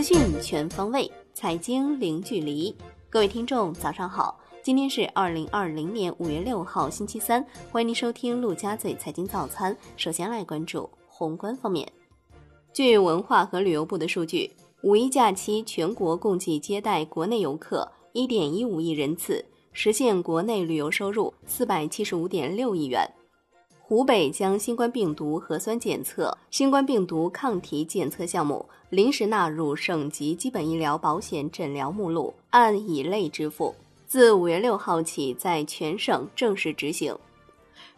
[0.00, 2.74] 资讯全方位，财经零距离。
[3.10, 4.40] 各位听众，早上好！
[4.62, 7.44] 今天是二零二零年五月六号，星期三。
[7.70, 9.76] 欢迎您收听陆家嘴财经早餐。
[9.98, 11.86] 首先来关注宏观方面。
[12.72, 14.50] 据文化和旅游部的数据，
[14.82, 19.44] 五一假期全国共计接待国内游客一点一五亿人次，
[19.74, 23.06] 实现国内旅游收入四百七十五点六亿元。
[23.90, 33.74] 湖北将新冠病毒核酸检测、新冠病毒抗体检测项目临时纳入省级基本医疗保险诊疗目录，按乙类支付，
[34.06, 37.18] 自五月六号起在全省正式执行。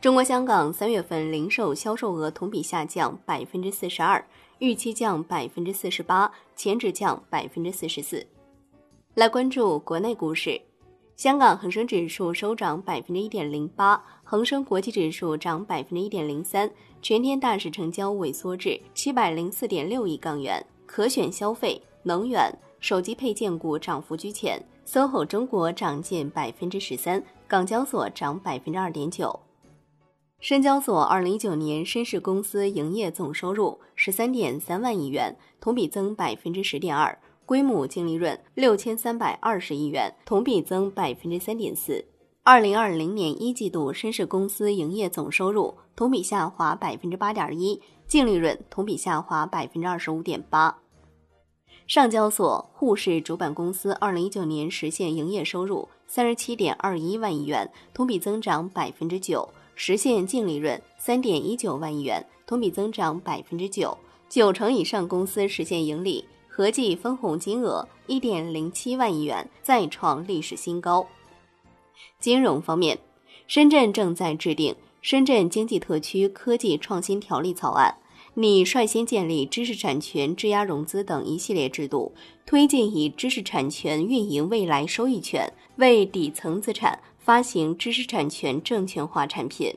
[0.01, 4.25] 中国香港三月份零售销售额同比下降百分之四十二，
[4.61, 8.27] 预期降百分之四十八，前值降百分之四十四。
[9.12, 10.59] 来关注国内股市。
[11.15, 16.71] 香港恒生指数收涨百分之一点零八，恒生国际指数涨百分之一点零三，
[17.03, 20.65] 全天大市成交萎缩至七百零四点六亿港元。
[20.87, 29.39] 可选消费、能源、手机配件股涨幅居前，SOHO 中国涨近百分之十三，港交所涨百分之二点九。
[30.41, 37.19] 深交所二零一九年深市公司营业总收入十三点三万亿元，同比增百分之十点二。
[37.45, 42.03] 规模净利润六千三百二十亿元，同比增百分之三点四。
[42.45, 50.77] 二零二零年一季度，深市公司营业总收入同比下滑百分之八点一，净利润同比下滑百分之二十五点八。
[51.87, 63.97] 上交所沪市主板公司二零一九年实现营业收入三十七点二一万亿元，同比增长百分之九，实现净利润三点一九万亿元，同比增长百分之九。
[64.29, 66.25] 九成以上公司实现盈利。
[66.49, 71.06] 合计分红金额一点零七万亿元，再创历史新高。
[72.19, 72.98] 金融方面，
[73.47, 77.97] 深圳正在制定《深圳经济特区科技创新条例》草案，
[78.34, 82.15] 拟率先建立知识产权质押融资等一系列制度，
[82.47, 89.75] 推进以知识产权运营未来收益权，为底层资产发行知识产权证券化产品。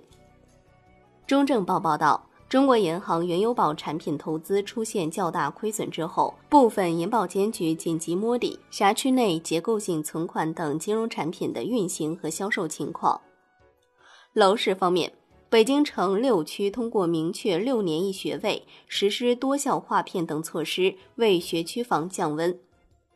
[1.25, 2.27] 中证报报道。
[2.55, 13.19] 中国银行原油宝产品投资出现较大亏损之后，部分银保监局紧急摸底辖区内结构性存款等金融产品的运行和销售情况。
[14.31, 15.11] 楼市方面，
[15.49, 22.57] 北京城六区通过明确六年一学位、实施多校划片等措施，为学区房降温。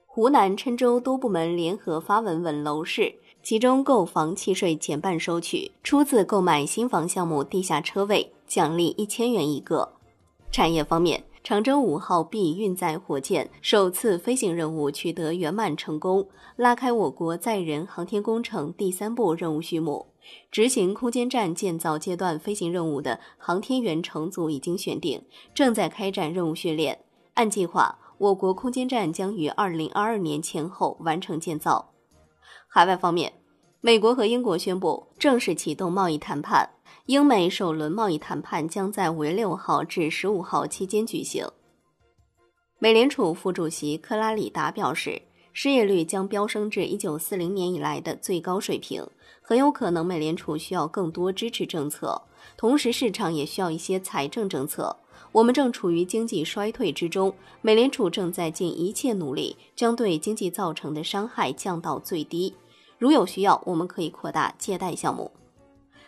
[0.05, 3.13] 湖南郴州多部门联合发文稳楼市，
[3.49, 8.31] 其中购房契税减半收取，出自购买新房项目地下车位。
[8.45, 9.93] 奖励一千元一个。
[10.51, 20.05] 产业方面，长征五号 B 运载火箭首次飞行任务取得圆满成功，拉开我国载人航天工程第三步任务序幕。
[20.51, 25.23] 执行空间站建造阶段飞行任务的航天员乘组已经选定，
[25.55, 26.99] 正在开展任务训练。
[27.33, 31.89] 按计划，我国空间站将于二零二二年前后完成建造。
[32.71, 33.33] 海外方面，
[33.81, 36.69] 美国和英国宣布正式启动贸易谈判。
[37.05, 41.47] 英美首轮贸易谈判将在五月六号至十五号期间举行。
[42.77, 45.21] 美联储副主席克拉里达表示，
[45.53, 49.07] 失业率将飙升至一九四零年以来的最高水平，
[49.41, 52.23] 很有可能美联储需要更多支持政策，
[52.57, 54.97] 同时市场也需要一些财政政策。
[55.31, 62.53] 我们正处于经济衰退之中，美联储正在尽一切努力将对经济造成的伤害降到最低。
[62.99, 65.31] 如有需要，我们可以扩大借贷项目。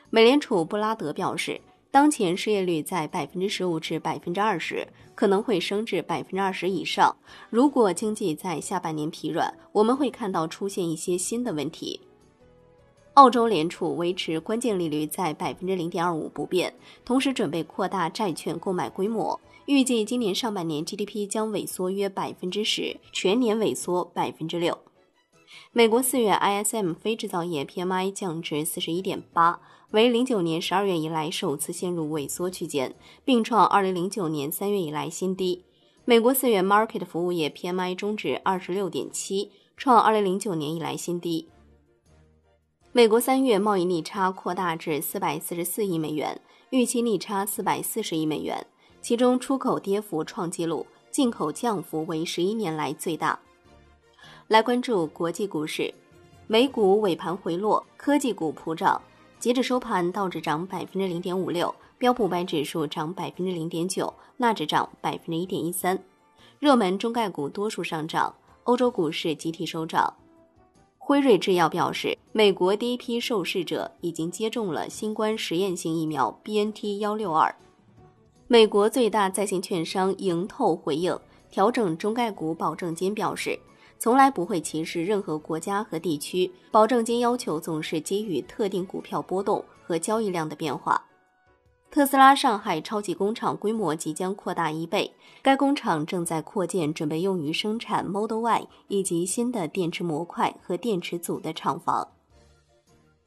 [0.09, 4.85] 美联储布拉德表示，当前失业率在百分之十五至百分之二十，
[5.15, 7.15] 可能会升至百分之二十以上。
[7.49, 12.01] 如果经济在下半年疲软，我们会看到出现一些新的问题。
[13.15, 16.73] 澳洲联储维持关键利率在百分之零点二五不变，
[17.05, 24.77] 同时准备扩大债券购买规模，预计今年上半年 GDP 将萎缩约百分之十，全年萎缩百分之六。
[25.71, 29.61] 美国四月 ISM 非制造业 PMI 降至四十一点八。
[29.91, 32.95] 为零九年十二月以来首次陷入萎缩区间，
[33.25, 35.65] 并创二零零九年三月以来新低。
[36.05, 41.49] 美国四月 Market 服务业 PMI 终值二十六点七，创二零零九年以来新低。
[42.93, 46.39] 美国三月贸易逆差扩大至四百四十四亿美元，
[46.69, 48.65] 预期逆差四百四十亿美元，
[49.01, 53.39] 其中出口跌幅创纪录，进口降幅为十一年来最大。
[54.51, 55.93] 来关注国际股市，
[56.45, 59.01] 美股尾盘回落，科技股普涨。
[59.39, 65.97] 截至收盘，道指涨百分之零点五六，标普五百指数涨百分之零点九，纳指涨百分之一点一三。
[66.59, 70.13] 热门中概股多数上涨，欧洲股市集体收涨。
[70.97, 77.55] 辉瑞制药表示，美国第一批受试者已经接种了新冠实验性疫苗 BNT 幺六二。
[78.49, 81.17] 美国最大在线券商盈透回应，
[81.49, 83.57] 调整中概股保证金表示，
[84.01, 91.05] 从来不会歧视任何国家和地区，保证金要求总是基于特定股票波动和交易量的变化。
[91.91, 95.13] 特斯拉上海超级工厂规模即将扩大一倍，
[95.43, 102.07] 该工厂正在扩建，准备用于生产 Model Y 以及新的电池模块和电池组的厂房。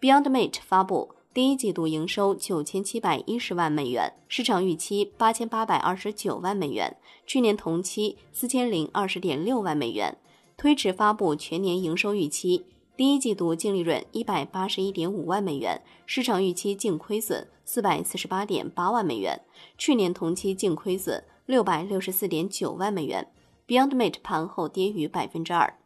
[0.00, 10.18] Beyond Mate 发布第一季度营收九千七百一十万美元，市场预期八千八百二十九万美元，去年同期四千零二十点六万美元，
[10.56, 12.64] 推迟发布全年营收预期。
[12.96, 19.40] 第一季度净利润一百八十一点五万美元，市场预期净亏损四百四十八点八万美元，
[19.76, 23.28] 去年同期净亏损六百六十四点九万美元。
[23.66, 25.76] Beyond Meat 盘后跌逾百分之二。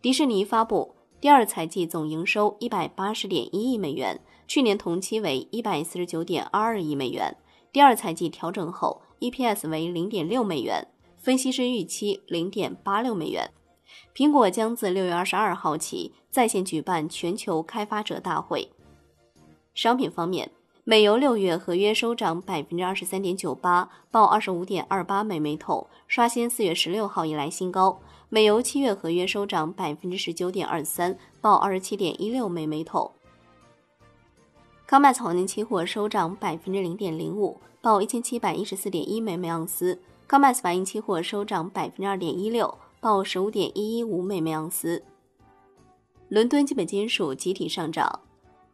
[0.00, 7.36] 迪士尼发布第二财季总营收一百八十点一亿美元，去年同期为一百四十九点二二亿美元。
[7.72, 10.88] 第二财季调整后 EPS 为零点六美元，
[11.18, 13.50] 分析师预期零点八六美元。
[14.14, 18.70] 苹果将自六月二十二号起在线举办全球开发者大会。
[19.74, 20.50] 商品方面，
[20.84, 28.00] 美油六月合约收涨百分之二十三点九八，报二十五点二八美每桶，刷新四月十六号以来新高。
[28.28, 33.12] 美油七月合约收涨百分之十九点二三，报二十七点一六美每桶。
[34.88, 40.00] COMEX 黄金期货收涨百分之零点零五，报一千七百一十四点一美每盎司。
[40.28, 42.78] COMEX 白银期货收涨百分之二点一六。
[43.00, 45.02] 报十五点一一五美每盎司。
[46.28, 48.20] 伦敦基本金属集体上涨。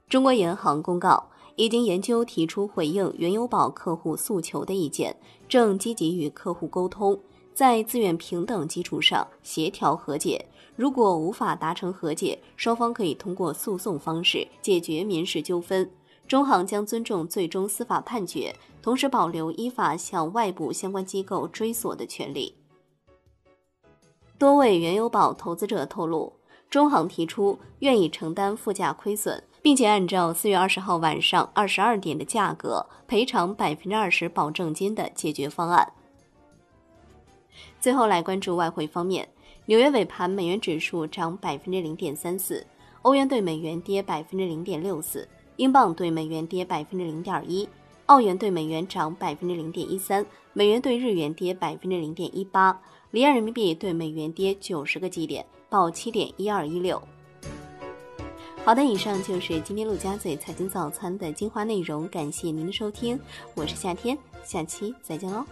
[0.08, 5.16] 中国银行公告，已经研究提出回应原油宝客户诉求的意见，
[5.48, 7.18] 正积极与客户沟通，
[7.52, 10.46] 在自愿平等基础上协调和解。
[10.76, 15.90] 如果无法达成和解，双方可以通过诉讼方式解决民事纠纷。
[16.28, 22.54] 中行将尊重最终司法判决，同时保留依法向外部相关机构追索的权利。
[24.42, 26.32] 多位原油宝投资者透露，
[26.68, 35.92] 中行提出愿意承担附加亏损，并且按照四月二十号晚上二十二点的价格赔偿百分之二十保证金的解决方案。
[37.80, 39.28] 最后来关注外汇方面，
[39.66, 42.66] 纽约尾盘美元指数涨百分之零点三四，
[43.02, 47.68] 欧元对美元跌百分之零点六四，英镑对美元跌百分之零点一，
[48.12, 52.78] 澳元对美元涨百分之零点一三，美元对日元跌百分之零点一八。
[53.10, 57.02] 离岸人民币对美元跌九十个基点，报七点一二一六。
[58.66, 63.18] 好的，以上就是今天陆家嘴财经早餐的精华内容，感谢您的收听，
[63.54, 65.46] 我是夏天，下期再见喽。